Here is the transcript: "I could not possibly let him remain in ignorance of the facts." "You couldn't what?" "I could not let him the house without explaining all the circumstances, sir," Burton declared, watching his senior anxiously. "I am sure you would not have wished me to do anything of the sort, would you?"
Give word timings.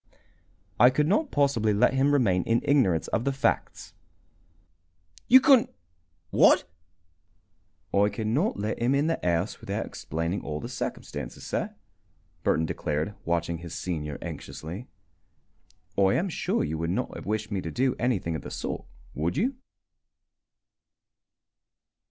"I 0.79 0.89
could 0.89 1.05
not 1.07 1.29
possibly 1.29 1.75
let 1.75 1.93
him 1.93 2.11
remain 2.11 2.41
in 2.45 2.63
ignorance 2.65 3.07
of 3.09 3.23
the 3.23 3.31
facts." 3.31 3.93
"You 5.27 5.39
couldn't 5.39 5.69
what?" 6.31 6.63
"I 7.93 8.09
could 8.09 8.25
not 8.25 8.57
let 8.57 8.79
him 8.81 8.93
the 9.05 9.19
house 9.23 9.61
without 9.61 9.85
explaining 9.85 10.41
all 10.41 10.59
the 10.59 10.69
circumstances, 10.69 11.45
sir," 11.45 11.75
Burton 12.41 12.65
declared, 12.65 13.13
watching 13.25 13.59
his 13.59 13.75
senior 13.75 14.17
anxiously. 14.23 14.87
"I 15.95 16.15
am 16.15 16.29
sure 16.29 16.63
you 16.63 16.79
would 16.79 16.89
not 16.89 17.13
have 17.15 17.27
wished 17.27 17.51
me 17.51 17.61
to 17.61 17.69
do 17.69 17.95
anything 17.99 18.35
of 18.35 18.41
the 18.41 18.49
sort, 18.49 18.85
would 19.13 19.37
you?" 19.37 19.53